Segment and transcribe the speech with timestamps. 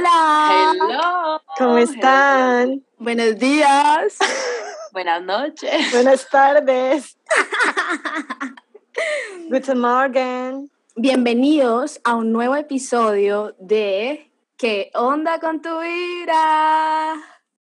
[0.00, 0.72] Hola.
[0.72, 1.42] Hello.
[1.58, 2.82] ¿Cómo están?
[2.96, 4.16] Buenos días.
[4.92, 5.92] Buenas noches.
[5.92, 7.18] Buenas tardes.
[9.50, 10.70] Guten Morgen.
[10.96, 17.16] Bienvenidos a un nuevo episodio de ¿Qué onda con tu vida?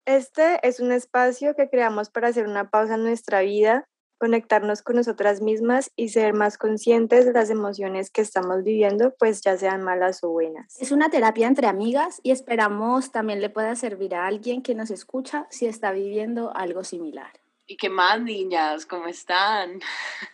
[0.06, 3.86] Este es un espacio que creamos para hacer una pausa en nuestra vida,
[4.22, 9.42] conectarnos con nosotras mismas y ser más conscientes de las emociones que estamos viviendo, pues
[9.42, 10.80] ya sean malas o buenas.
[10.80, 14.92] Es una terapia entre amigas y esperamos también le pueda servir a alguien que nos
[14.92, 17.32] escucha si está viviendo algo similar.
[17.66, 18.86] ¿Y qué más, niñas?
[18.86, 19.80] ¿Cómo están?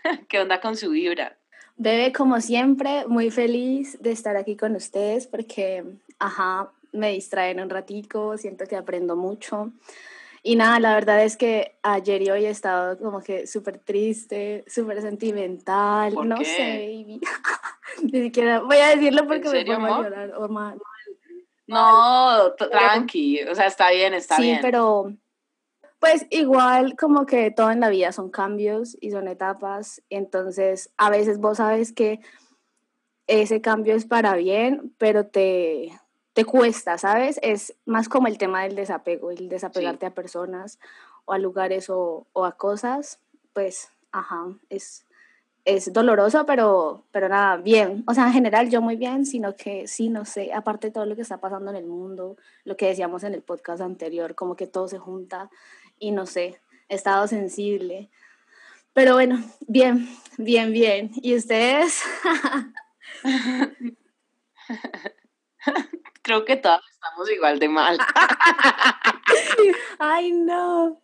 [0.28, 1.38] ¿Qué onda con su vibra?
[1.78, 5.82] Bebe, como siempre, muy feliz de estar aquí con ustedes porque,
[6.18, 9.72] ajá, me distraen un ratico, siento que aprendo mucho.
[10.42, 14.64] Y nada, la verdad es que ayer y hoy he estado como que súper triste,
[14.66, 16.44] súper sentimental, ¿Por no qué?
[16.44, 17.20] sé, baby.
[18.12, 20.34] Ni siquiera voy a decirlo porque me pongo a llorar.
[20.36, 20.76] o ma-
[21.66, 23.42] No, tranqui.
[23.42, 24.58] O sea, está bien, está sí, bien.
[24.62, 25.12] pero
[25.98, 31.10] pues igual como que todo en la vida son cambios y son etapas, entonces a
[31.10, 32.20] veces vos sabes que
[33.26, 35.90] ese cambio es para bien, pero te,
[36.38, 37.40] te cuesta, ¿sabes?
[37.42, 40.78] Es más como el tema del desapego, el desapegarte a personas
[41.24, 43.18] o a lugares o, o a cosas,
[43.52, 45.04] pues, ajá, es,
[45.64, 48.04] es doloroso, pero, pero nada, bien.
[48.06, 51.06] O sea, en general yo muy bien, sino que sí, no sé, aparte de todo
[51.06, 54.54] lo que está pasando en el mundo, lo que decíamos en el podcast anterior, como
[54.54, 55.50] que todo se junta
[55.98, 58.10] y no sé, he estado sensible.
[58.92, 61.10] Pero bueno, bien, bien, bien.
[61.16, 62.00] ¿Y ustedes?
[66.28, 67.98] Creo que todas estamos igual de mal.
[69.98, 71.00] Ay, no.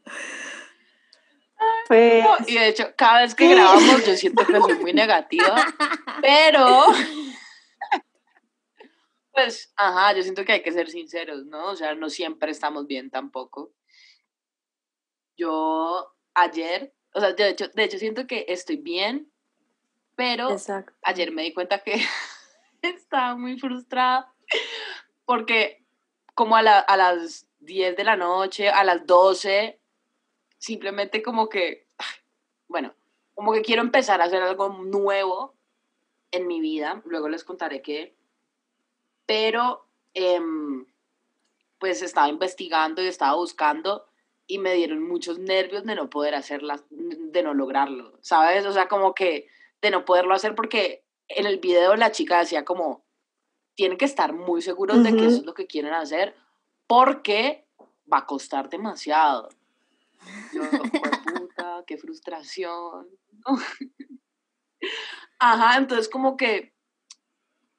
[1.89, 5.65] Pues, Y de hecho, cada vez que grabamos yo siento que soy muy negativa,
[6.21, 6.89] pero
[9.33, 11.71] pues, ajá, yo siento que hay que ser sinceros, ¿no?
[11.71, 13.73] O sea, no siempre estamos bien tampoco.
[15.39, 19.33] Yo ayer, o sea, de hecho, de hecho siento que estoy bien,
[20.17, 20.93] pero exacto.
[21.01, 21.95] ayer me di cuenta que
[22.83, 24.34] estaba muy frustrada
[25.25, 25.85] porque
[26.35, 29.81] como a, a las 10 de la noche, a las 12,
[30.59, 31.87] simplemente como que,
[32.69, 32.95] bueno,
[33.35, 35.55] como que quiero empezar a hacer algo nuevo
[36.31, 38.17] en mi vida, luego les contaré qué,
[39.27, 40.87] pero em,
[41.79, 44.07] pues estaba investigando y estaba buscando
[44.47, 48.67] y me dieron muchos nervios de no poder hacerlas, de no lograrlo, ¿sabes?
[48.67, 49.49] O sea, como que
[49.81, 53.04] de no poderlo hacer porque en el video la chica decía como,
[53.75, 56.35] tienen que estar muy seguros de que eso es lo que quieren hacer
[56.87, 57.67] porque
[58.13, 59.49] va a costar demasiado.
[60.53, 63.09] Yo, puta, qué frustración.
[65.39, 66.75] Ajá, entonces como que,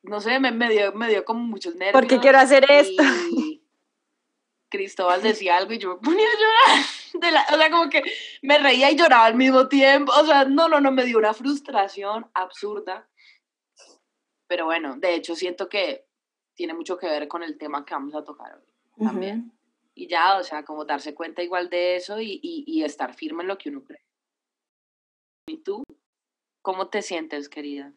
[0.04, 1.94] no sé, me, me dio, me dio como muchos nervios.
[1.94, 3.04] Porque quiero hacer esto.
[3.32, 3.64] y
[4.70, 6.86] Cristóbal decía algo y yo me ponía a llorar.
[7.14, 8.04] de la- o sea, como que
[8.42, 10.12] me reía y lloraba al mismo tiempo.
[10.12, 13.08] O sea, no, no, no, me dio una frustración absurda.
[14.48, 16.06] Pero bueno, de hecho siento que
[16.54, 19.06] tiene mucho que ver con el tema que vamos a tocar hoy.
[19.06, 19.52] también.
[19.94, 23.44] Y ya, o sea, como darse cuenta igual de eso y, y, y estar firme
[23.44, 24.06] en lo que uno cree.
[25.48, 25.84] ¿Y tú?
[26.62, 27.94] ¿Cómo te sientes, querida?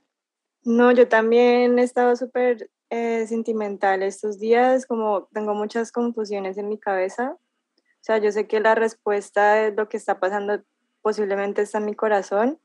[0.62, 6.68] No, yo también he estado súper eh, sentimental estos días, como tengo muchas confusiones en
[6.68, 7.36] mi cabeza.
[7.76, 10.62] O sea, yo sé que la respuesta de lo que está pasando
[11.00, 12.60] posiblemente está en mi corazón,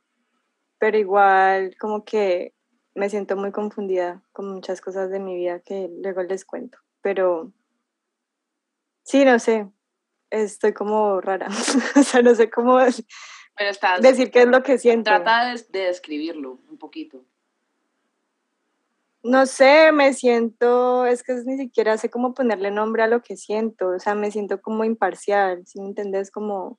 [0.79, 2.53] pero igual como que
[2.95, 6.77] me siento muy confundida con muchas cosas de mi vida que luego les cuento.
[7.01, 7.51] Pero
[9.03, 9.67] sí, no sé,
[10.29, 11.47] estoy como rara.
[11.95, 12.77] o sea, no sé cómo
[13.55, 15.09] Pero estás, decir qué es lo que siento.
[15.09, 17.23] trata de, de describirlo un poquito.
[19.21, 23.37] No sé, me siento, es que ni siquiera sé cómo ponerle nombre a lo que
[23.37, 26.29] siento, o sea, me siento como imparcial, si me entendés?
[26.29, 26.77] Como,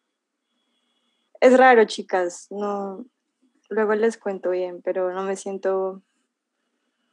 [1.41, 3.07] es raro, chicas, no,
[3.75, 6.03] luego les cuento bien, pero no me siento,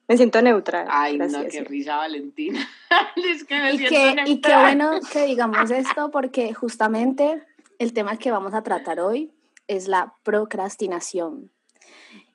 [0.07, 0.88] me siento neutral.
[0.89, 2.68] Ay, no, qué risa, Valentina.
[3.15, 4.62] es que me Y siento qué, y qué neutral.
[4.62, 7.44] bueno que digamos esto porque justamente
[7.80, 9.33] el tema que vamos a tratar hoy
[9.68, 11.51] es la procrastinación.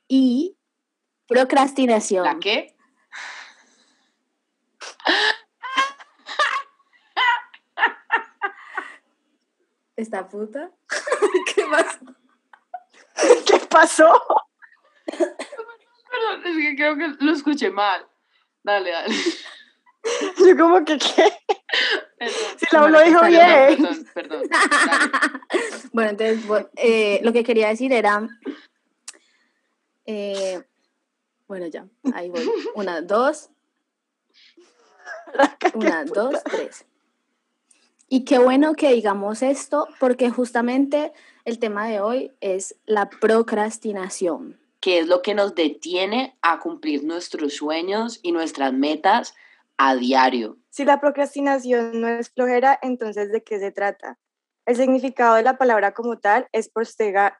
[0.09, 0.57] Y
[1.29, 2.25] procrastinación.
[2.25, 2.75] ¿La qué?
[9.97, 10.71] ¿Esta puta?
[11.55, 12.01] ¿Qué pasa?
[13.47, 14.21] ¿Qué pasó?
[15.07, 18.07] Perdón, es que creo que lo escuché mal.
[18.63, 19.15] Dale, dale.
[20.39, 21.33] Yo como que, ¿qué?
[22.19, 22.37] Perdón.
[22.59, 23.77] Si lo hablo dijo bien.
[23.77, 24.43] Perdón, perdón.
[25.93, 28.29] Bueno, entonces bueno, eh, lo que quería decir era,
[30.05, 30.63] eh,
[31.49, 32.49] bueno ya, ahí voy.
[32.75, 33.51] Una, dos.
[35.75, 36.85] Una, dos, tres.
[38.09, 41.13] Y qué bueno que digamos esto, porque justamente
[41.47, 44.61] el tema de hoy es la procrastinación.
[44.81, 49.33] Que es lo que nos detiene a cumplir nuestros sueños y nuestras metas
[49.79, 50.59] a diario.
[50.71, 54.19] Si la procrastinación no es flojera, entonces ¿de qué se trata?
[54.67, 57.39] El significado de la palabra como tal es postergar,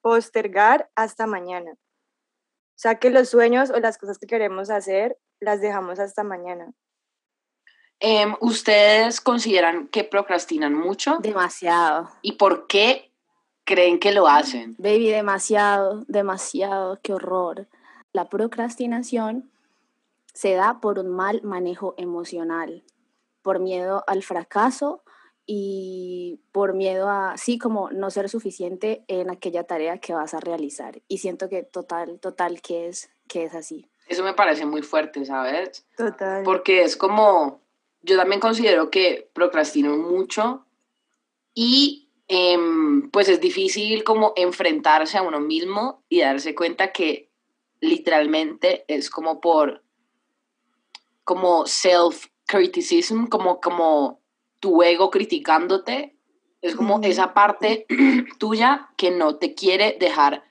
[0.00, 1.72] postergar hasta mañana.
[1.72, 6.72] O sea que los sueños o las cosas que queremos hacer las dejamos hasta mañana.
[8.00, 11.18] Em, ¿Ustedes consideran que procrastinan mucho?
[11.20, 12.10] Demasiado.
[12.22, 13.12] ¿Y por qué
[13.64, 14.74] creen que lo hacen?
[14.78, 17.68] Baby, demasiado, demasiado, qué horror.
[18.12, 19.50] La procrastinación
[20.32, 22.84] se da por un mal manejo emocional,
[23.42, 25.02] por miedo al fracaso
[25.46, 30.40] y por miedo a, sí, como no ser suficiente en aquella tarea que vas a
[30.40, 31.02] realizar.
[31.06, 33.90] Y siento que total, total, que es, que es así.
[34.06, 35.86] Eso me parece muy fuerte, ¿sabes?
[35.96, 36.42] Total.
[36.44, 37.60] Porque es como,
[38.02, 40.66] yo también considero que procrastino mucho
[41.54, 47.30] y em, pues es difícil como enfrentarse a uno mismo y darse cuenta que
[47.80, 49.82] literalmente es como por,
[51.24, 54.20] como self-criticism, como, como
[54.60, 56.16] tu ego criticándote,
[56.62, 57.86] es como esa parte
[58.38, 60.44] tuya que no te quiere dejar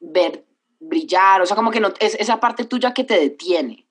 [0.00, 0.46] ver
[0.80, 3.86] brillar, o sea, como que no, es esa parte tuya que te detiene,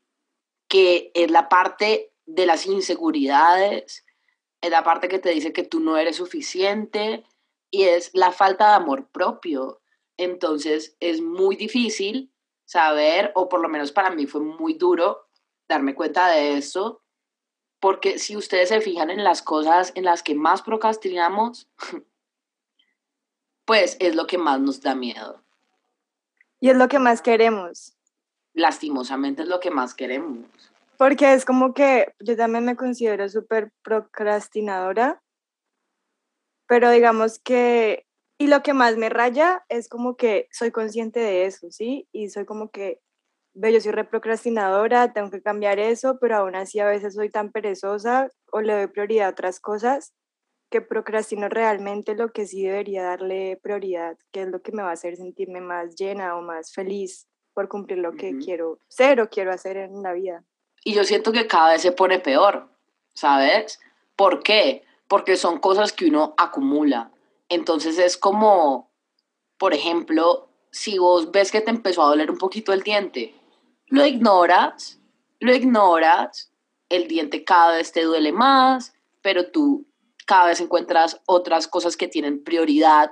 [0.68, 4.06] que es la parte de las inseguridades,
[4.62, 7.24] es la parte que te dice que tú no eres suficiente
[7.70, 9.82] y es la falta de amor propio.
[10.18, 12.32] Entonces es muy difícil
[12.66, 15.28] saber, o por lo menos para mí fue muy duro
[15.68, 17.02] darme cuenta de esto,
[17.80, 21.68] porque si ustedes se fijan en las cosas en las que más procrastinamos,
[23.66, 25.42] pues es lo que más nos da miedo.
[26.60, 27.98] Y es lo que más queremos.
[28.54, 30.46] Lastimosamente es lo que más queremos.
[31.02, 35.20] Porque es como que yo también me considero súper procrastinadora,
[36.68, 38.06] pero digamos que,
[38.38, 42.08] y lo que más me raya es como que soy consciente de eso, ¿sí?
[42.12, 43.02] Y soy como que,
[43.56, 47.52] ve, yo soy reprocrastinadora, tengo que cambiar eso, pero aún así a veces soy tan
[47.52, 50.14] perezosa o le doy prioridad a otras cosas
[50.70, 54.92] que procrastino realmente lo que sí debería darle prioridad, que es lo que me va
[54.92, 59.30] a hacer sentirme más llena o más feliz por cumplir lo que quiero ser o
[59.32, 60.46] quiero hacer en la vida.
[60.84, 62.70] Y yo siento que cada vez se pone peor,
[63.14, 63.80] ¿sabes?
[64.16, 64.84] ¿Por qué?
[65.08, 67.12] Porque son cosas que uno acumula.
[67.50, 68.90] Entonces es como,
[69.58, 73.36] por ejemplo, si vos ves que te empezó a doler un poquito el diente,
[73.88, 75.00] lo ignoras,
[75.40, 76.52] lo ignoras,
[76.90, 79.86] el diente cada vez te duele más, pero tú
[80.26, 83.12] cada vez encuentras otras cosas que tienen prioridad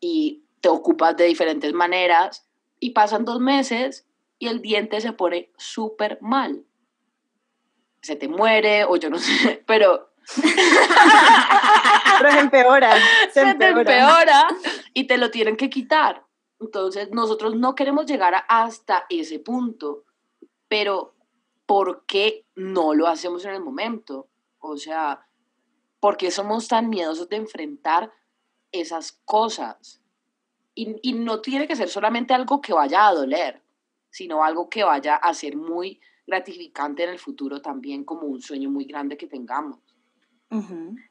[0.00, 2.44] y te ocupas de diferentes maneras
[2.80, 4.04] y pasan dos meses
[4.38, 6.64] y el diente se pone súper mal.
[8.00, 10.10] Se te muere o yo no sé, pero...
[12.18, 12.94] pero se empeora.
[13.32, 14.46] Se, se te empeora
[14.92, 16.22] y te lo tienen que quitar.
[16.60, 20.04] Entonces nosotros no queremos llegar hasta ese punto,
[20.68, 21.14] pero
[21.64, 24.28] ¿por qué no lo hacemos en el momento?
[24.58, 25.26] O sea,
[25.98, 28.12] ¿por qué somos tan miedosos de enfrentar
[28.70, 30.02] esas cosas?
[30.74, 33.62] Y, y, no tiene que ser solamente algo que vaya a doler
[34.10, 38.70] sino algo que vaya a ser muy gratificante en el futuro también como un sueño
[38.70, 39.80] muy grande que tengamos.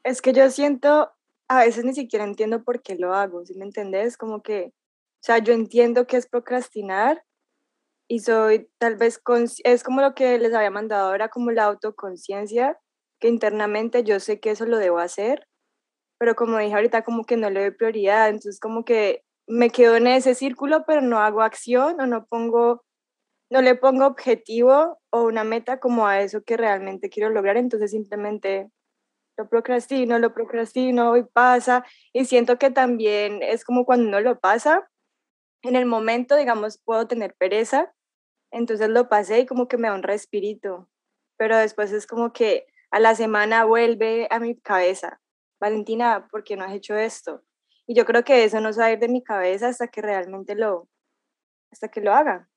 [0.04, 1.10] Es que yo siento,
[1.48, 4.16] a veces ni siquiera entiendo por qué lo hago, ¿sí me entendés?
[4.16, 7.24] Como que, o sea, yo entiendo que es procrastinar
[8.08, 9.20] y soy tal vez,
[9.64, 12.78] es como lo que les había mandado ahora, como la autoconciencia,
[13.20, 15.46] que internamente yo sé que eso lo debo hacer,
[16.18, 19.96] pero como dije ahorita, como que no le doy prioridad, entonces como que me quedo
[19.96, 22.84] en ese círculo, pero no hago acción o no pongo
[23.50, 27.90] no le pongo objetivo o una meta como a eso que realmente quiero lograr, entonces
[27.90, 28.70] simplemente
[29.36, 31.84] lo procrastino, lo procrastino y pasa.
[32.12, 34.90] Y siento que también es como cuando uno lo pasa,
[35.62, 37.92] en el momento, digamos, puedo tener pereza,
[38.50, 40.88] entonces lo pasé y como que me da un respirito,
[41.36, 45.20] pero después es como que a la semana vuelve a mi cabeza,
[45.60, 47.42] Valentina, ¿por qué no has hecho esto?
[47.86, 50.02] Y yo creo que eso no se va a ir de mi cabeza hasta que
[50.02, 50.88] realmente lo,
[51.70, 52.48] hasta que lo haga.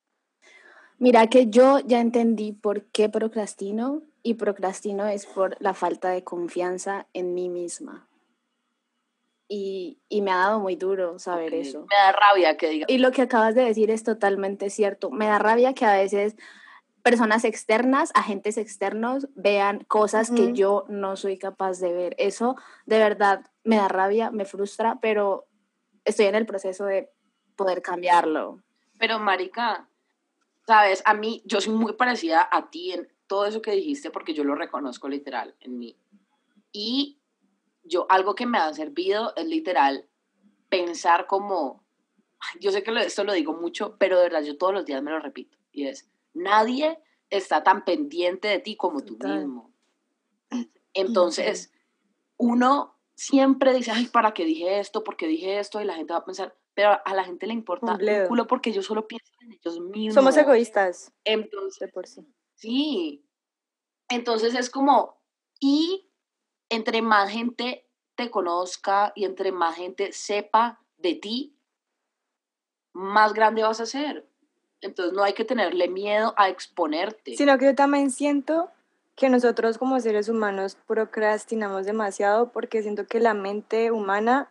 [1.02, 6.24] Mira que yo ya entendí por qué procrastino y procrastino es por la falta de
[6.24, 8.08] confianza en mí misma.
[9.48, 11.88] Y, y me ha dado muy duro saber eso.
[11.90, 12.86] Me da rabia que diga.
[12.88, 15.10] Y lo que acabas de decir es totalmente cierto.
[15.10, 16.36] Me da rabia que a veces
[17.02, 22.16] personas externas, agentes externos, vean cosas que yo no soy capaz de ver.
[22.20, 25.48] Eso de verdad me da rabia, me frustra, pero
[26.06, 27.10] estoy en el proceso de
[27.56, 28.60] poder cambiarlo.
[29.00, 29.88] Pero, Marica,
[30.66, 34.34] Sabes, a mí, yo soy muy parecida a ti en todo eso que dijiste porque
[34.34, 35.98] yo lo reconozco literal en mí.
[36.72, 37.20] Y
[37.84, 40.08] yo, algo que me ha servido es literal
[40.70, 41.84] pensar como,
[42.60, 45.12] yo sé que esto lo digo mucho, pero de verdad yo todos los días me
[45.12, 45.58] lo repito.
[45.72, 47.00] Y es, nadie
[47.30, 49.72] está tan pendiente de ti como tú mismo.
[50.94, 51.74] Entonces,
[52.38, 55.04] uno siempre dice, ay, ¿para qué dije esto?
[55.04, 55.82] ¿Por qué dije esto?
[55.82, 58.72] Y la gente va a pensar, pero a la gente le importa un culo porque
[58.72, 60.14] yo solo pienso en ellos mismos.
[60.14, 61.12] Somos egoístas.
[61.24, 62.26] Entonces, por sí.
[62.56, 63.26] Sí.
[64.10, 65.22] Entonces es como,
[65.60, 66.10] y
[66.70, 71.58] entre más gente te conozca y entre más gente sepa de ti,
[72.94, 74.28] más grande vas a ser.
[74.82, 77.36] Entonces no hay que tenerle miedo a exponerte.
[77.36, 78.70] Sino que yo también siento
[79.16, 84.50] que nosotros como seres humanos procrastinamos demasiado porque siento que la mente humana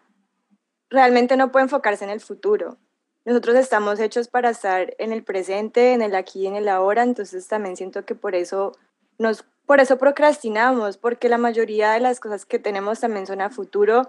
[0.91, 2.77] realmente no puede enfocarse en el futuro.
[3.25, 7.03] Nosotros estamos hechos para estar en el presente, en el aquí y en el ahora,
[7.03, 8.73] entonces también siento que por eso
[9.19, 13.51] nos por eso procrastinamos, porque la mayoría de las cosas que tenemos también son a
[13.51, 14.09] futuro,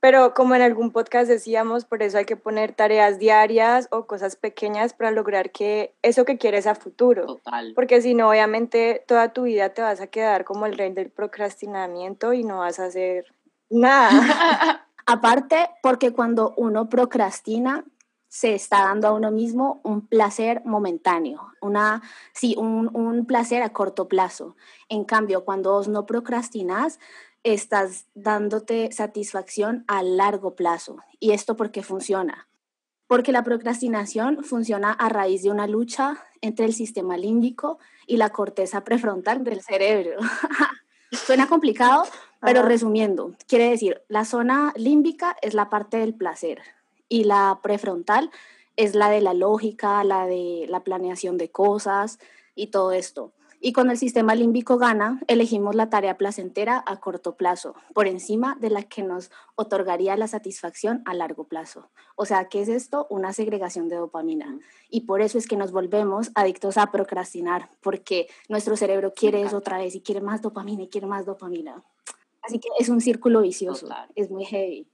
[0.00, 4.34] pero como en algún podcast decíamos, por eso hay que poner tareas diarias o cosas
[4.34, 7.26] pequeñas para lograr que eso que quieres a futuro.
[7.26, 7.72] Total.
[7.76, 11.10] Porque si no, obviamente toda tu vida te vas a quedar como el rey del
[11.10, 13.26] procrastinamiento y no vas a hacer
[13.68, 14.10] nada.
[15.12, 17.84] Aparte, porque cuando uno procrastina,
[18.28, 22.00] se está dando a uno mismo un placer momentáneo, una,
[22.32, 24.54] sí, un, un placer a corto plazo.
[24.88, 27.00] En cambio, cuando vos no procrastinas,
[27.42, 30.98] estás dándote satisfacción a largo plazo.
[31.18, 32.46] ¿Y esto por qué funciona?
[33.08, 38.28] Porque la procrastinación funciona a raíz de una lucha entre el sistema límbico y la
[38.28, 40.20] corteza prefrontal del cerebro.
[41.10, 42.04] Suena complicado,
[42.40, 46.62] pero resumiendo, quiere decir, la zona límbica es la parte del placer
[47.08, 48.30] y la prefrontal
[48.76, 52.18] es la de la lógica, la de la planeación de cosas
[52.54, 53.32] y todo esto.
[53.62, 58.56] Y cuando el sistema límbico gana, elegimos la tarea placentera a corto plazo, por encima
[58.58, 61.90] de la que nos otorgaría la satisfacción a largo plazo.
[62.16, 63.06] O sea, ¿qué es esto?
[63.10, 64.58] Una segregación de dopamina.
[64.88, 69.58] Y por eso es que nos volvemos adictos a procrastinar, porque nuestro cerebro quiere eso
[69.58, 71.84] otra vez y quiere más dopamina y quiere más dopamina.
[72.42, 74.86] Así que es un círculo vicioso, es muy heavy.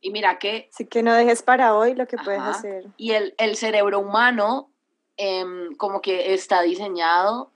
[0.00, 0.68] Y mira que...
[0.72, 2.86] Así que no dejes para hoy lo que puedes hacer.
[2.96, 4.70] Y el, el cerebro humano
[5.16, 7.52] em, como que está diseñado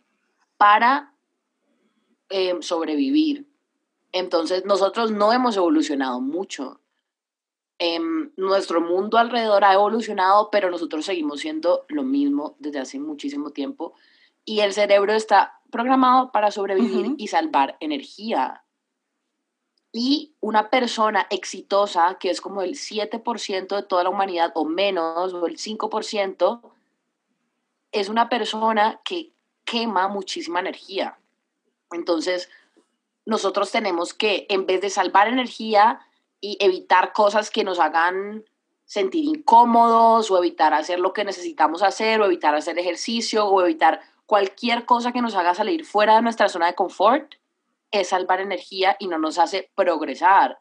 [0.57, 1.12] para
[2.30, 3.47] em, sobrevivir.
[4.12, 6.80] Entonces, nosotros no hemos evolucionado mucho.
[7.78, 13.50] Em, nuestro mundo alrededor ha evolucionado, pero nosotros seguimos siendo lo mismo desde hace muchísimo
[13.50, 13.92] tiempo.
[14.45, 18.64] Y el cerebro está programado para sobrevivir y salvar energía.
[19.92, 25.33] Y una persona exitosa, que es como el 7% de toda la humanidad o menos,
[25.33, 26.61] o el 5%,
[27.92, 29.33] es una persona que
[29.64, 31.18] quema muchísima energía.
[31.90, 32.50] Entonces,
[33.25, 36.00] nosotros tenemos que, en vez de salvar energía
[36.40, 38.45] y evitar cosas que nos hagan
[38.85, 44.00] sentir incómodos o evitar hacer lo que necesitamos hacer o evitar hacer ejercicio o evitar
[44.25, 47.35] cualquier cosa que nos haga salir fuera de nuestra zona de confort,
[47.90, 50.59] es salvar energía y no nos hace progresar.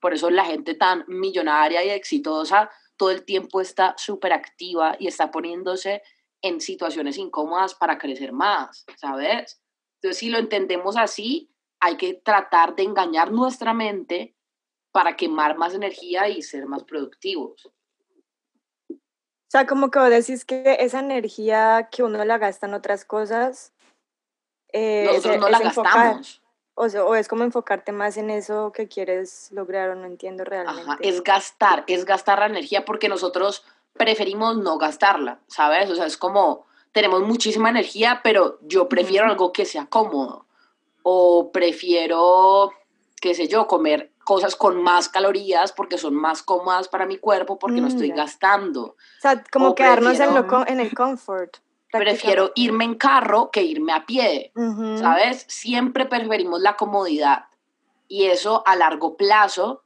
[0.00, 5.06] Por eso la gente tan millonaria y exitosa todo el tiempo está súper activa y
[5.06, 6.02] está poniéndose
[6.42, 9.62] en situaciones incómodas para crecer más, ¿sabes?
[9.96, 14.36] Entonces, si lo entendemos así, hay que tratar de engañar nuestra mente
[14.92, 17.70] para quemar más energía y ser más productivos.
[18.90, 23.04] O sea, como que vos decís que esa energía que uno la gasta en otras
[23.04, 23.72] cosas.
[24.72, 26.39] Eh, Nosotros no la gastamos.
[26.80, 30.80] O, o, es como enfocarte más en eso que quieres lograr o no entiendo realmente.
[30.80, 35.90] Ajá, es gastar, es gastar la energía porque nosotros preferimos no gastarla, ¿sabes?
[35.90, 40.46] O sea, es como, tenemos muchísima energía, pero yo prefiero algo que sea cómodo.
[41.02, 42.72] O prefiero,
[43.20, 47.58] qué sé yo, comer cosas con más calorías porque son más cómodas para mi cuerpo
[47.58, 48.82] porque no estoy gastando.
[48.82, 51.58] O sea, como quedarnos en, lo, en el comfort.
[51.92, 54.52] Prefiero irme en carro que irme a pie,
[54.98, 55.44] ¿sabes?
[55.48, 57.46] Siempre preferimos la comodidad.
[58.06, 59.82] Y eso a largo plazo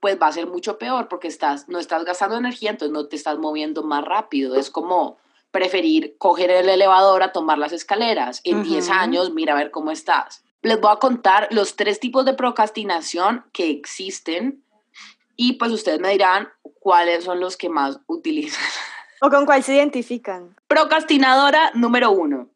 [0.00, 3.16] pues va a ser mucho peor porque estás, no estás gastando energía, entonces no te
[3.16, 4.54] estás moviendo más rápido.
[4.54, 5.18] Es como
[5.50, 8.40] preferir coger el elevador a tomar las escaleras.
[8.44, 10.44] En 10 años, mira a ver cómo estás.
[10.62, 14.62] Les voy a contar los tres tipos de procrastinación que existen
[15.36, 16.48] y pues ustedes me dirán
[16.80, 18.62] cuáles son los que más utilizan.
[19.20, 20.56] ¿O con cuál se identifican?
[20.66, 22.50] Procrastinadora número uno.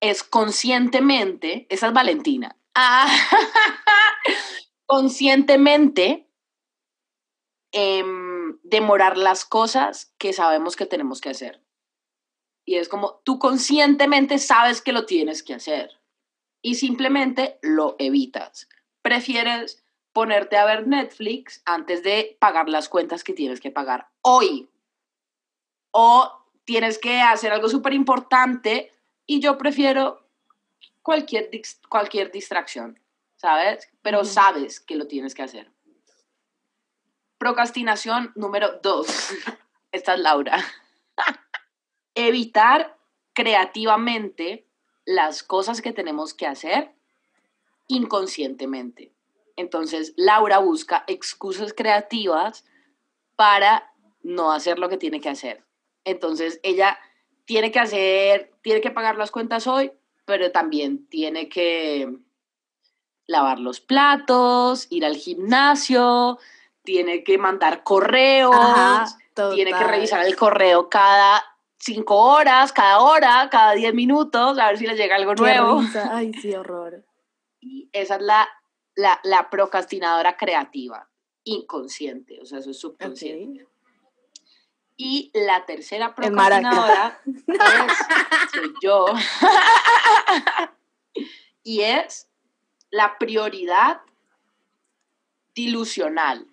[0.00, 2.56] Es conscientemente, esa es Valentina.
[2.74, 3.06] Ah,
[4.86, 6.26] conscientemente
[7.78, 11.62] Em, demorar las cosas que sabemos que tenemos que hacer.
[12.64, 15.90] Y es como tú conscientemente sabes que lo tienes que hacer
[16.62, 18.66] y simplemente lo evitas.
[19.02, 19.84] Prefieres
[20.14, 24.70] ponerte a ver Netflix antes de pagar las cuentas que tienes que pagar hoy.
[25.98, 26.30] O
[26.66, 28.92] tienes que hacer algo súper importante
[29.24, 30.28] y yo prefiero
[31.00, 31.48] cualquier,
[31.88, 33.00] cualquier distracción,
[33.36, 33.88] ¿sabes?
[34.02, 35.72] Pero sabes que lo tienes que hacer.
[37.38, 39.06] Procrastinación número dos.
[39.90, 40.62] Esta es Laura.
[42.14, 42.98] Evitar
[43.32, 44.66] creativamente
[45.06, 46.94] las cosas que tenemos que hacer
[47.86, 49.14] inconscientemente.
[49.56, 52.66] Entonces, Laura busca excusas creativas
[53.34, 55.65] para no hacer lo que tiene que hacer.
[56.06, 56.98] Entonces, ella
[57.44, 59.92] tiene que hacer, tiene que pagar las cuentas hoy,
[60.24, 62.16] pero también tiene que
[63.26, 66.38] lavar los platos, ir al gimnasio,
[66.84, 69.16] tiene que mandar correos,
[69.52, 71.42] tiene que revisar el correo cada
[71.76, 75.82] cinco horas, cada hora, cada diez minutos, a ver si le llega algo nuevo.
[76.10, 77.04] Ay, sí, horror.
[77.60, 78.48] Y esa es la,
[78.94, 81.08] la, procrastinadora creativa,
[81.42, 83.66] inconsciente, o sea, eso es subconsciente.
[84.96, 89.06] Y la tercera procrastinadora es, soy yo.
[91.62, 92.30] y es
[92.90, 94.00] la prioridad
[95.54, 96.46] dilucional.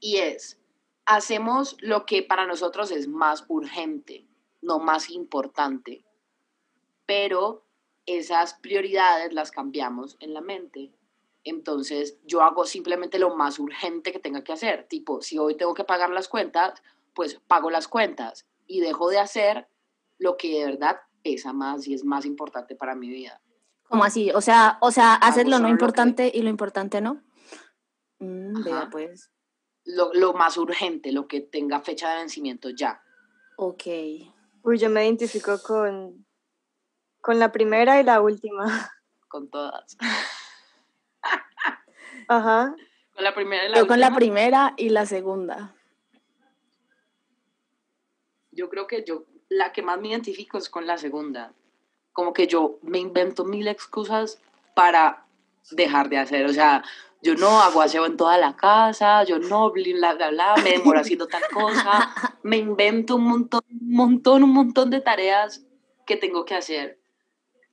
[0.00, 0.58] Y es,
[1.04, 4.26] hacemos lo que para nosotros es más urgente,
[4.62, 6.04] no más importante.
[7.04, 7.64] Pero
[8.06, 10.92] esas prioridades las cambiamos en la mente.
[11.44, 14.86] Entonces yo hago simplemente lo más urgente que tenga que hacer.
[14.88, 16.82] Tipo, si hoy tengo que pagar las cuentas,
[17.18, 19.66] pues pago las cuentas y dejo de hacer
[20.18, 23.42] lo que de verdad pesa más y es más importante para mi vida.
[23.88, 24.30] ¿Cómo así?
[24.30, 27.20] O sea, o sea, haces lo no importante y lo importante no.
[28.20, 29.32] Mm, vea pues.
[29.84, 33.02] Lo, lo, más urgente, lo que tenga fecha de vencimiento ya.
[33.56, 33.82] Ok.
[34.62, 36.24] Uy, yo me identifico con,
[37.20, 38.64] con la primera y la última.
[39.26, 39.96] Con todas.
[42.28, 42.76] Ajá.
[43.12, 43.94] Con la primera y la yo última.
[43.94, 45.74] con la primera y la segunda
[48.58, 51.52] yo creo que yo, la que más me identifico es con la segunda.
[52.12, 54.40] Como que yo me invento mil excusas
[54.74, 55.26] para
[55.70, 56.44] dejar de hacer.
[56.46, 56.82] O sea,
[57.22, 60.98] yo no hago aseo en toda la casa, yo no, bla, bla, bla, me demoro
[60.98, 62.12] haciendo tal cosa.
[62.42, 65.64] Me invento un montón, un montón, un montón de tareas
[66.04, 66.98] que tengo que hacer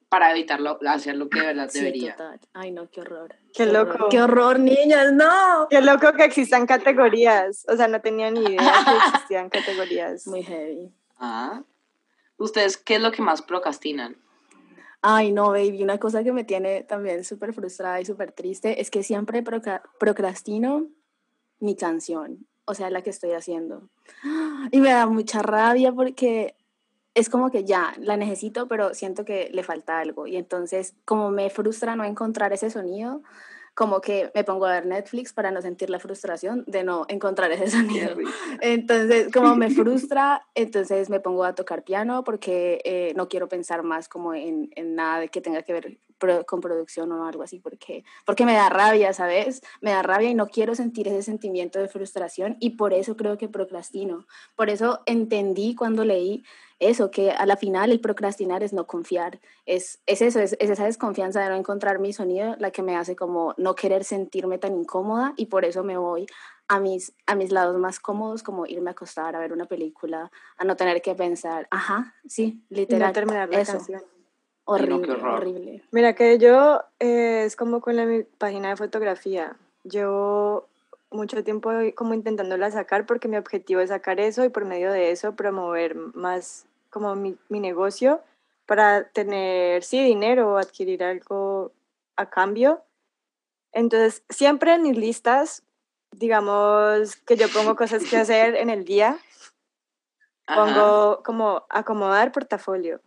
[0.07, 2.15] para evitarlo, hacer lo que de verdad debería.
[2.53, 3.35] Ay, no, qué horror.
[3.55, 4.09] Qué, loco.
[4.09, 5.67] Qué horror, niñas, no.
[5.69, 7.65] Qué loco que existan categorías.
[7.69, 10.27] O sea, no tenía ni idea que existían categorías.
[10.27, 10.91] Muy heavy.
[11.17, 11.63] Ah.
[12.37, 14.17] ¿Ustedes qué es lo que más procrastinan?
[15.01, 18.89] Ay, no, baby, una cosa que me tiene también súper frustrada y súper triste es
[18.89, 19.43] que siempre
[19.99, 20.87] procrastino
[21.59, 23.89] mi canción, o sea, la que estoy haciendo.
[24.71, 26.55] Y me da mucha rabia porque
[27.15, 30.27] es como que ya la necesito, pero siento que le falta algo.
[30.27, 33.23] Y entonces, como me frustra no encontrar ese sonido,
[33.73, 37.51] como que me pongo a ver Netflix para no sentir la frustración de no encontrar
[37.51, 38.15] ese sonido.
[38.61, 43.83] Entonces, como me frustra, entonces me pongo a tocar piano porque eh, no quiero pensar
[43.83, 45.99] más como en, en, nada que tenga que ver
[46.45, 49.61] con producción o algo así, porque, porque me da rabia, ¿sabes?
[49.81, 53.37] Me da rabia y no quiero sentir ese sentimiento de frustración y por eso creo
[53.37, 54.25] que procrastino.
[54.55, 56.43] Por eso entendí cuando leí
[56.79, 60.85] eso, que a la final el procrastinar es no confiar, es, es eso, es, esa
[60.85, 64.75] desconfianza de no encontrar mi sonido la que me hace como no querer sentirme tan
[64.75, 66.27] incómoda y por eso me voy
[66.67, 70.31] a mis, a mis lados más cómodos, como irme a acostar a ver una película,
[70.57, 73.13] a no tener que pensar, ajá, sí, literal.
[73.13, 74.01] terminar la canción.
[74.67, 75.83] Horrible, horrible.
[75.91, 79.55] Mira que yo eh, es como con la, mi página de fotografía.
[79.83, 80.67] Yo
[81.15, 85.11] mucho tiempo como intentándola sacar porque mi objetivo es sacar eso y por medio de
[85.11, 88.21] eso promover más como mi, mi negocio
[88.65, 91.71] para tener, sí, dinero o adquirir algo
[92.15, 92.83] a cambio.
[93.71, 95.63] Entonces, siempre en mis listas,
[96.11, 99.17] digamos que yo pongo cosas que hacer en el día,
[100.47, 103.01] pongo como acomodar portafolio.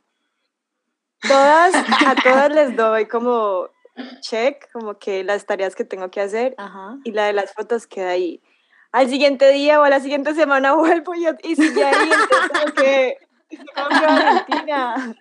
[1.26, 1.74] Todas,
[2.06, 3.68] a todas les doy como
[4.20, 6.56] check, como que las tareas que tengo que hacer
[7.04, 8.42] y la de las fotos queda ahí.
[8.92, 12.74] Al siguiente día o a la siguiente semana vuelvo y, y sigue ahí, entonces como
[12.74, 13.16] que
[13.74, 15.16] Argentina.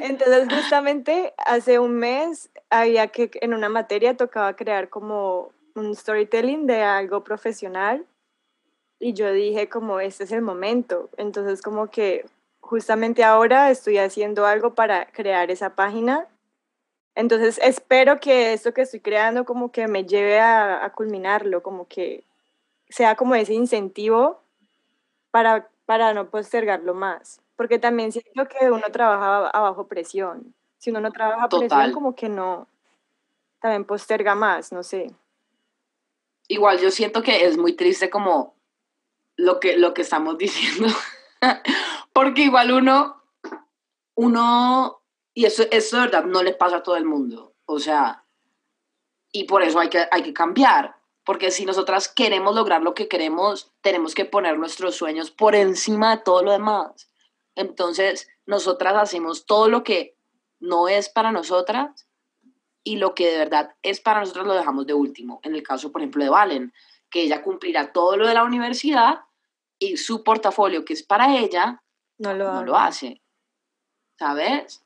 [0.00, 6.66] Entonces justamente hace un mes había que en una materia tocaba crear como un storytelling
[6.66, 8.06] de algo profesional
[8.98, 11.10] y yo dije como este es el momento.
[11.16, 12.26] Entonces como que
[12.60, 16.26] justamente ahora estoy haciendo algo para crear esa página
[17.16, 22.22] entonces espero que esto que estoy creando como que me lleve a, culminarlo, como que
[22.90, 24.40] sea como ese incentivo
[25.30, 27.40] para, para no postergarlo más.
[27.56, 30.54] porque también siento que uno trabaja a bajo presión.
[30.76, 32.68] Si uno no trabaja a presión, como que no,
[33.60, 35.10] también posterga más, no sé.
[36.48, 38.54] Igual yo siento que es muy triste como
[39.36, 40.88] lo que, lo que estamos diciendo,
[42.12, 43.22] porque igual uno,
[44.14, 45.00] uno,
[45.36, 48.24] y eso, eso de verdad no le pasa a todo el mundo, o sea,
[49.30, 53.06] y por eso hay que, hay que cambiar, porque si nosotras queremos lograr lo que
[53.06, 57.10] queremos, tenemos que poner nuestros sueños por encima de todo lo demás.
[57.54, 60.16] Entonces, nosotras hacemos todo lo que
[60.58, 62.08] no es para nosotras
[62.82, 65.40] y lo que de verdad es para nosotros lo dejamos de último.
[65.42, 66.72] En el caso, por ejemplo, de Valen,
[67.10, 69.20] que ella cumplirá todo lo de la universidad
[69.78, 71.82] y su portafolio, que es para ella,
[72.16, 73.20] no lo, no lo hace.
[74.18, 74.85] ¿Sabes?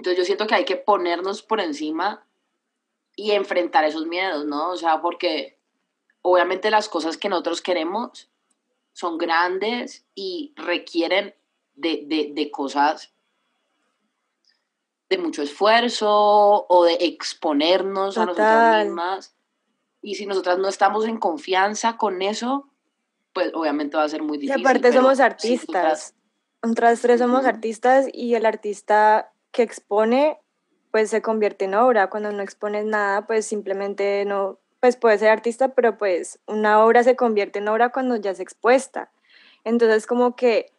[0.00, 2.24] Entonces yo siento que hay que ponernos por encima
[3.16, 4.70] y enfrentar esos miedos, ¿no?
[4.70, 5.58] O sea, porque
[6.22, 8.30] obviamente las cosas que nosotros queremos
[8.94, 11.34] son grandes y requieren
[11.74, 13.12] de, cosas
[15.10, 19.36] de mucho esfuerzo o de exponernos a nosotras mismas.
[20.00, 22.70] Y si nosotras no estamos en confianza con eso,
[23.34, 24.62] pues obviamente va a ser muy difícil.
[24.62, 26.14] Y aparte somos artistas.
[26.62, 30.38] Nosotras tres somos artistas y el artista que expone,
[30.90, 32.08] pues se convierte en obra.
[32.08, 37.02] Cuando no expones nada, pues simplemente no, pues puede ser artista, pero pues una obra
[37.04, 39.10] se convierte en obra cuando ya es expuesta.
[39.64, 40.72] Entonces como que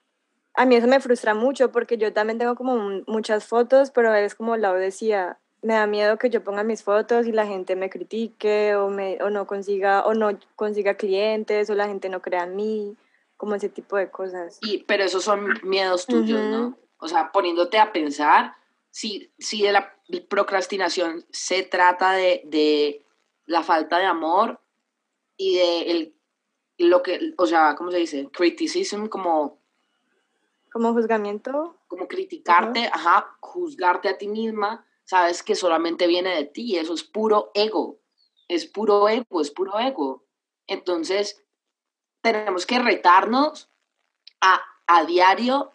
[0.54, 4.36] a mí eso me frustra mucho porque yo también tengo como muchas fotos, pero es
[4.36, 7.90] como Lau decía, me da miedo que yo ponga mis fotos y la gente me
[7.90, 12.44] critique o, me, o no consiga o no consiga clientes o la gente no crea
[12.44, 12.98] en mí,
[13.38, 14.58] como ese tipo de cosas.
[14.62, 16.78] Y, pero esos son miedos tuyos, ¿no?
[16.98, 18.56] O sea, poniéndote a pensar,
[18.92, 19.96] si, si de la
[20.30, 23.06] procrastinación se trata de, de
[23.46, 24.62] la falta de amor
[25.38, 26.16] y de el,
[26.78, 28.30] lo que, o sea, ¿cómo se dice?
[28.32, 29.62] Criticism, como
[30.72, 31.78] como juzgamiento.
[31.88, 37.04] Como criticarte, ajá, juzgarte a ti misma, sabes que solamente viene de ti, eso es
[37.04, 38.00] puro ego,
[38.48, 40.24] es puro ego, es puro ego.
[40.68, 41.44] Entonces,
[42.22, 43.70] tenemos que retarnos
[44.40, 45.74] a, a diario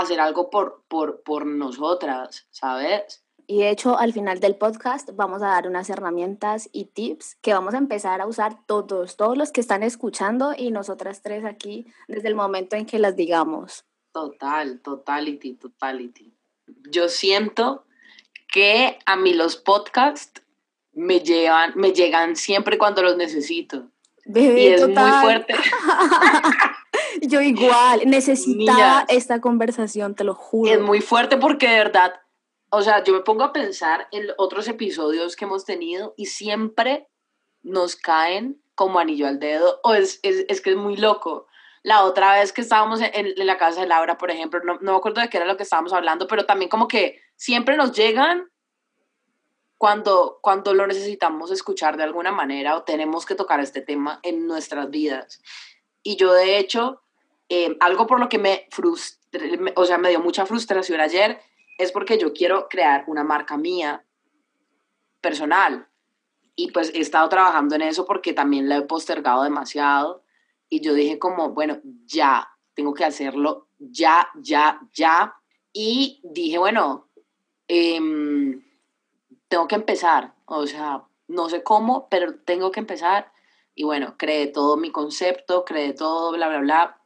[0.00, 3.22] hacer algo por, por, por nosotras, ¿sabes?
[3.48, 7.52] Y de hecho, al final del podcast vamos a dar unas herramientas y tips que
[7.52, 11.86] vamos a empezar a usar todos, todos los que están escuchando y nosotras tres aquí
[12.08, 13.84] desde el momento en que las digamos.
[14.12, 16.34] Total, totality, totality.
[16.90, 17.84] Yo siento
[18.52, 20.42] que a mí los podcasts
[20.92, 23.90] me llevan, me llegan siempre cuando los necesito.
[24.24, 25.54] y es muy fuerte.
[27.22, 30.70] Yo igual, necesitaba esta conversación, te lo juro.
[30.70, 32.14] Es muy fuerte porque de verdad,
[32.70, 37.08] o sea, yo me pongo a pensar en otros episodios que hemos tenido y siempre
[37.62, 41.46] nos caen como anillo al dedo, o es, es, es que es muy loco
[41.86, 44.98] la otra vez que estábamos en, la casa de Laura, por ejemplo, no, no, me
[44.98, 48.50] acuerdo de qué era lo que estábamos hablando, pero también como que siempre nos llegan
[49.78, 54.48] cuando, cuando lo necesitamos escuchar de alguna manera o tenemos que tocar este tema en
[54.48, 55.40] nuestras vidas.
[56.02, 57.04] Y yo, de hecho,
[57.48, 61.40] eh, algo por lo que me frustré, o sea, me dio mucha frustración ayer,
[61.78, 64.04] es porque yo quiero crear una marca mía
[65.20, 65.88] personal.
[66.54, 70.24] Y pues he estado trabajando en eso porque también la he postergado demasiado
[70.68, 75.34] y yo dije como, bueno, ya, tengo que hacerlo, ya, ya, ya.
[75.72, 77.08] Y dije, bueno,
[77.68, 78.62] em,
[79.48, 83.32] tengo que empezar, o sea, no sé cómo, pero tengo que empezar.
[83.74, 87.00] Y bueno, creé todo mi concepto, creé todo, bla, bla, bla.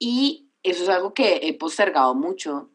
[0.00, 2.70] Y eso es algo que he postergado mucho.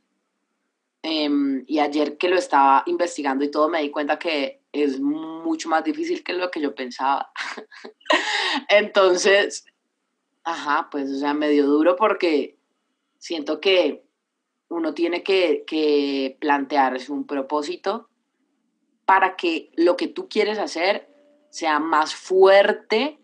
[1.01, 5.69] Em, y ayer que lo estaba investigando y todo, me di cuenta que es mucho
[5.69, 7.31] más difícil que lo que yo pensaba.
[8.69, 9.65] Entonces,
[10.43, 12.57] ajá, pues, o sea, medio duro porque
[13.17, 14.05] siento que
[14.69, 18.09] uno tiene que, que plantearse un propósito
[19.05, 21.09] para que lo que tú quieres hacer
[21.49, 23.19] sea más fuerte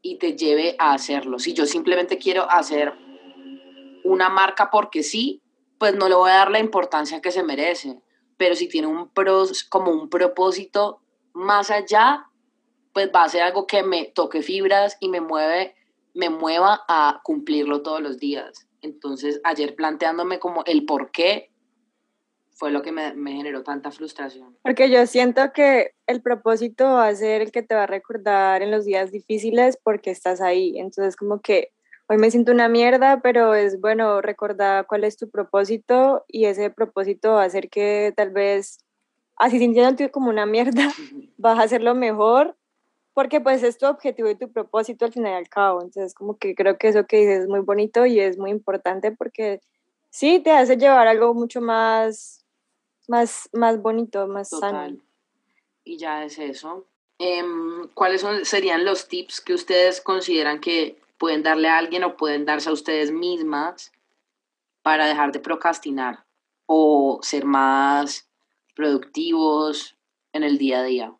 [0.00, 1.38] y te lleve a hacerlo.
[1.38, 3.01] Si yo simplemente quiero hacer
[4.04, 5.42] una marca porque sí,
[5.78, 8.00] pues no le voy a dar la importancia que se merece.
[8.36, 12.26] Pero si tiene un pros, como un propósito más allá,
[12.92, 15.74] pues va a ser algo que me toque fibras y me mueve,
[16.14, 18.68] me mueva a cumplirlo todos los días.
[18.80, 21.50] Entonces, ayer planteándome como el por qué
[22.50, 24.56] fue lo que me, me, generó tanta frustración.
[24.62, 28.62] Porque yo siento que el propósito va a ser el que te va a recordar
[28.62, 30.78] en los días difíciles porque estás ahí.
[30.78, 31.72] Entonces, como que
[32.08, 36.70] hoy me siento una mierda, pero es bueno recordar cuál es tu propósito y ese
[36.70, 38.78] propósito va a hacer que tal vez,
[39.36, 40.92] así sintiéndote como una mierda,
[41.38, 42.56] vas a hacerlo mejor
[43.14, 45.82] porque pues es tu objetivo y tu propósito al final y al cabo.
[45.82, 49.12] Entonces, como que creo que eso que dices es muy bonito y es muy importante
[49.12, 49.60] porque
[50.10, 52.44] sí, te hace llevar algo mucho más,
[53.08, 54.96] más, más bonito, más sano.
[55.84, 56.86] Y ya es eso.
[57.18, 62.16] Em, ¿Cuáles son, serían los tips que ustedes consideran que pueden darle a alguien o
[62.16, 63.92] pueden darse a ustedes mismas
[64.82, 66.24] para dejar de procrastinar
[66.66, 68.28] o ser más
[68.74, 69.96] productivos
[70.32, 71.14] en el día a día?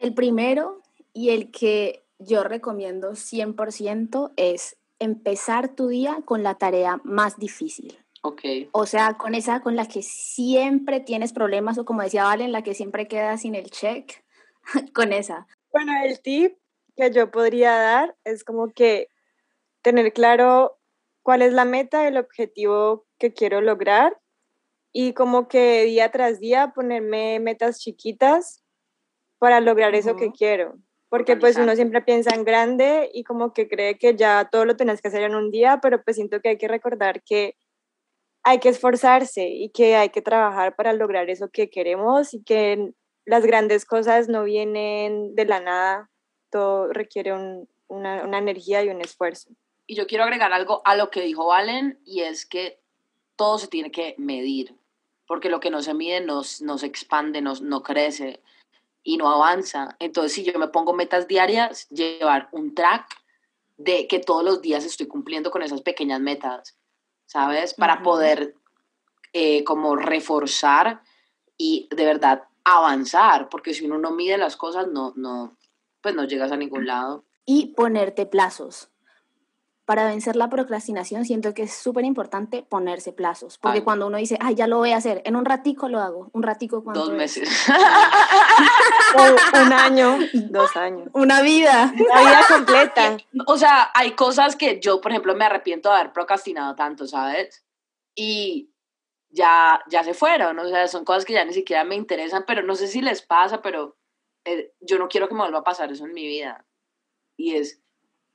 [0.00, 7.00] El primero y el que yo recomiendo 100% es empezar tu día con la tarea
[7.04, 7.96] más difícil.
[8.22, 8.42] Ok.
[8.72, 12.62] O sea, con esa con la que siempre tienes problemas o como decía Valen, la
[12.62, 14.20] que siempre queda sin el check,
[14.94, 15.46] con esa.
[15.72, 16.56] Bueno, el tip
[16.96, 19.06] que yo podría dar es como que
[19.88, 20.78] tener claro
[21.22, 24.18] cuál es la meta, el objetivo que quiero lograr
[24.92, 28.62] y como que día tras día ponerme metas chiquitas
[29.38, 30.74] para lograr eso que quiero.
[31.08, 34.76] Porque pues uno siempre piensa en grande y como que cree que ya todo lo
[34.76, 37.56] tenés que hacer en un día, pero pues siento que hay que recordar que
[38.42, 42.92] hay que esforzarse y que hay que trabajar para lograr eso que queremos y que
[43.24, 46.10] las grandes cosas no vienen de la nada,
[46.50, 47.32] todo requiere
[47.88, 49.50] una, una energía y un esfuerzo.
[49.90, 52.78] Y yo quiero agregar algo a lo que dijo Valen y es que
[53.36, 54.76] todo se tiene que medir,
[55.26, 58.42] porque lo que no se mide no, no se expande, no, no crece
[59.02, 59.96] y no avanza.
[59.98, 63.06] Entonces, si yo me pongo metas diarias, llevar un track
[63.78, 66.76] de que todos los días estoy cumpliendo con esas pequeñas metas,
[67.24, 67.72] ¿sabes?
[67.72, 68.56] Para poder
[69.32, 71.00] eh, como reforzar
[71.56, 75.56] y de verdad avanzar, porque si uno no mide las cosas, no, no,
[76.02, 77.24] pues no llegas a ningún lado.
[77.46, 78.90] Y ponerte plazos
[79.88, 84.36] para vencer la procrastinación siento que es súper importante ponerse plazos, porque cuando uno dice,
[84.38, 87.14] ay, ya lo voy a hacer, en un ratico lo hago, un ratico cuánto Dos
[87.14, 87.48] meses.
[89.64, 90.18] un año,
[90.50, 91.08] dos años.
[91.14, 91.90] Una vida.
[91.98, 93.16] Una vida completa.
[93.46, 97.64] O sea, hay cosas que yo, por ejemplo, me arrepiento de haber procrastinado tanto, ¿sabes?
[98.14, 98.70] Y
[99.30, 102.62] ya, ya se fueron, o sea, son cosas que ya ni siquiera me interesan, pero
[102.62, 103.96] no sé si les pasa, pero
[104.44, 106.66] eh, yo no quiero que me vuelva a pasar eso en mi vida.
[107.38, 107.82] Y es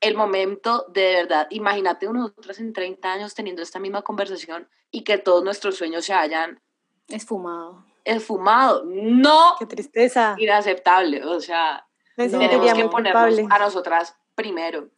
[0.04, 5.18] el momento de verdad, imagínate nosotros en 30 años teniendo esta misma conversación y que
[5.18, 6.62] todos nuestros sueños se hayan
[7.08, 7.86] esfumado.
[8.04, 8.84] Esfumado.
[8.86, 9.56] No.
[9.58, 10.36] Qué tristeza.
[10.38, 11.24] Inaceptable.
[11.24, 14.90] O sea, tenemos que ponernos a nosotras primero.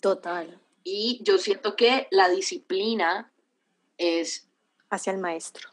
[0.00, 0.60] Total.
[0.82, 3.32] Y yo siento que la disciplina
[3.96, 4.48] es...
[4.90, 5.70] Hacia el maestro.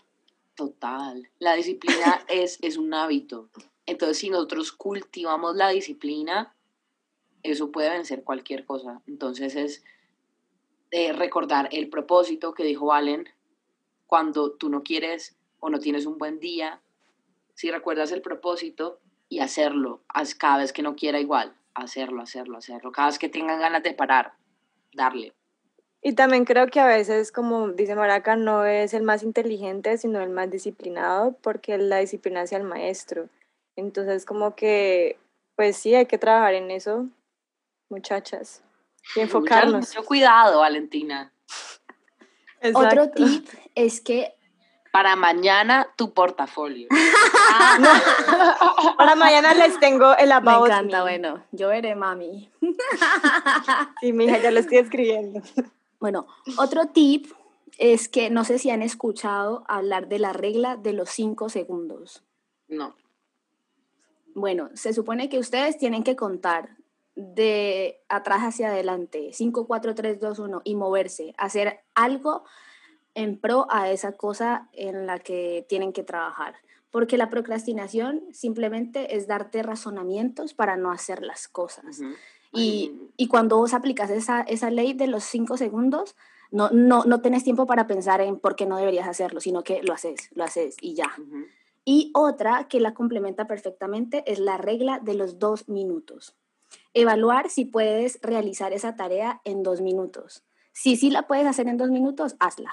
[0.53, 1.29] Total.
[1.39, 3.49] La disciplina es, es un hábito.
[3.87, 6.54] Entonces, si nosotros cultivamos la disciplina,
[7.51, 9.01] eso puede vencer cualquier cosa.
[9.07, 9.83] Entonces es
[10.91, 13.27] eh, recordar el propósito que dijo Valen
[14.07, 16.81] cuando tú no quieres o no tienes un buen día,
[17.53, 20.01] si recuerdas el propósito y hacerlo,
[20.37, 23.93] cada vez que no quiera igual, hacerlo, hacerlo, hacerlo, cada vez que tengan ganas de
[23.93, 24.33] parar,
[24.93, 25.33] darle.
[26.01, 30.21] Y también creo que a veces, como dice Maraca, no es el más inteligente, sino
[30.21, 33.27] el más disciplinado, porque la disciplina hacia el maestro.
[33.75, 35.17] Entonces, como que,
[35.55, 37.07] pues sí, hay que trabajar en eso,
[37.89, 38.61] muchachas.
[39.15, 39.87] Y enfocarnos.
[39.87, 41.31] Mucho cuidado, Valentina.
[42.73, 44.35] Otro tip es que
[44.95, 46.87] para mañana tu portafolio.
[48.97, 52.49] Para mañana les tengo el about Me encanta, bueno, yo veré, mami.
[53.99, 55.41] Sí, mi hija, ya lo estoy escribiendo.
[55.99, 57.27] Bueno, otro tip
[57.77, 62.23] es que no sé si han escuchado hablar de la regla de los cinco segundos.
[62.69, 62.95] No.
[64.33, 66.69] Bueno, se supone que ustedes tienen que contar
[67.15, 72.43] de atrás hacia adelante, 5, 4, 3, 2, 1 y moverse, hacer algo
[73.13, 76.55] en pro a esa cosa en la que tienen que trabajar.
[76.91, 82.01] Porque la procrastinación simplemente es darte razonamientos para no hacer las cosas.
[82.51, 86.15] y, y, cuando vos aplicas esa, esa ley de los 5 segundos,
[86.51, 89.81] no, no, no tenés tiempo para pensar en por qué no deberías hacerlo, sino que
[89.83, 91.11] lo haces, lo haces y ya.
[91.83, 96.35] Y otra que la complementa perfectamente es la regla de los dos minutos
[96.95, 100.43] evaluar si puedes realizar esa tarea en dos minutos.
[100.71, 102.71] Si sí la puedes hacer en dos minutos, hazla.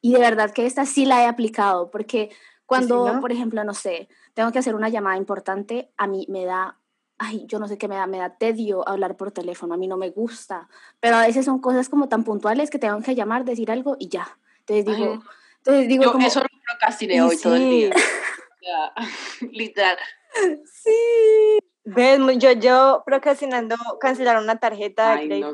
[0.00, 2.30] Y de verdad que esta sí la he aplicado, porque
[2.64, 6.78] cuando, por ejemplo, no sé, tengo que hacer una llamada importante, a mí me da,
[7.18, 9.88] ay, yo no sé qué me da, me da tedio hablar por teléfono, a mí
[9.88, 10.68] no me gusta,
[11.00, 14.08] pero a veces son cosas como tan puntuales que tengo que llamar, decir algo y
[14.08, 14.38] ya.
[14.60, 15.22] Entonces digo,
[15.56, 17.90] entonces digo yo eso lo procrastiné hoy todo el día.
[19.52, 19.98] literal.
[20.64, 21.59] Sí.
[21.94, 22.20] ¿Ves?
[22.38, 25.52] Yo, yo procrastinando cancelar una tarjeta de crédito.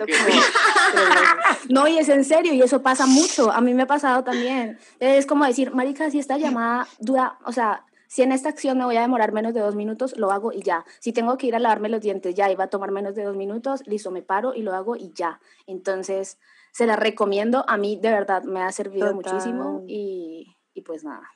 [1.68, 3.50] No, y es en serio, y eso pasa mucho.
[3.50, 4.78] A mí me ha pasado también.
[5.00, 8.84] Es como decir, Marica, si esta llamada dura, o sea, si en esta acción me
[8.84, 10.84] voy a demorar menos de dos minutos, lo hago y ya.
[11.00, 13.24] Si tengo que ir a lavarme los dientes ya y va a tomar menos de
[13.24, 15.40] dos minutos, listo, me paro y lo hago y ya.
[15.66, 16.38] Entonces,
[16.72, 17.64] se la recomiendo.
[17.68, 21.30] A mí de verdad me ha servido muchísimo y, y, pues nada.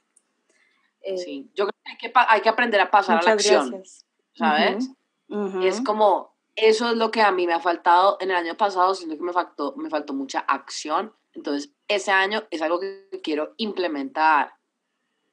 [1.02, 3.82] Eh, sí, yo creo que hay que, hay que aprender a pasar a la acción,
[4.34, 4.90] ¿sabes?
[5.62, 8.94] Es como, eso es lo que a mí me ha faltado en el año pasado,
[8.94, 11.14] siento que me faltó, me faltó mucha acción.
[11.32, 14.54] Entonces, ese año es algo que quiero implementar.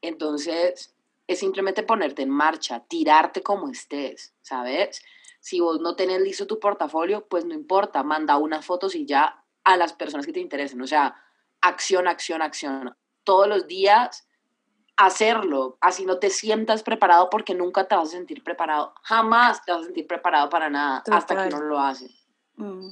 [0.02, 5.02] Entonces, es simplemente ponerte en marcha, tirarte como estés, ¿sabes?
[5.40, 9.44] Si vos no tenés listo tu portafolio, pues no importa, manda unas fotos y ya
[9.64, 10.82] a las personas que te interesen.
[10.82, 11.16] O sea,
[11.62, 12.96] acción, acción, acción.
[13.24, 14.27] Todos los días
[14.98, 19.72] hacerlo, así no te sientas preparado porque nunca te vas a sentir preparado, jamás te
[19.72, 22.28] vas a sentir preparado para nada hasta que no lo haces.
[22.56, 22.90] Mm,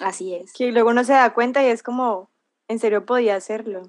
[0.00, 0.52] así es.
[0.54, 2.30] Que luego uno se da cuenta y es como,
[2.66, 3.82] en serio podía hacerlo.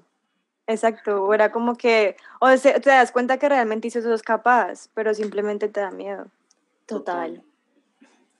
[0.66, 5.14] Exacto, o era como que, o te das cuenta que realmente hizo sos capaz, pero
[5.14, 6.26] simplemente te da miedo.
[6.86, 7.42] Total.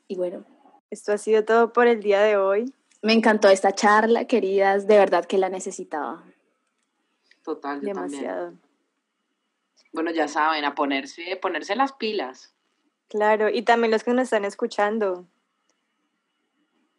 [0.09, 0.45] Y bueno.
[0.91, 2.73] Esto ha sido todo por el día de hoy.
[3.03, 6.23] Me encantó esta charla, queridas, de verdad que la necesitaba.
[7.43, 8.53] Total, Demasiado.
[9.97, 12.55] Bueno, ya saben, a ponerse, ponerse las pilas.
[13.09, 15.25] Claro, y también los que nos están escuchando.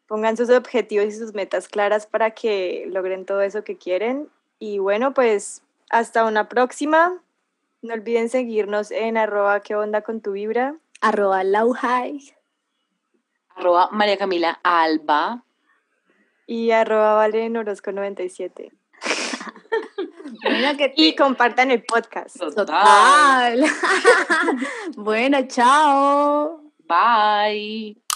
[0.08, 4.80] Pongan sus objetivos y sus metas claras para que logren todo eso que quieren y
[4.80, 7.22] bueno, pues hasta una próxima.
[7.84, 10.76] No olviden seguirnos en arroba qué onda con tu vibra.
[11.00, 12.34] Arroba lauhai.
[13.50, 15.44] Arroba María Camila Alba.
[16.48, 18.72] Y arroba Valen Orozco 97.
[20.96, 22.38] Y compartan el podcast.
[22.38, 23.64] Total.
[24.98, 26.62] bueno, chao.
[26.88, 28.07] Bye.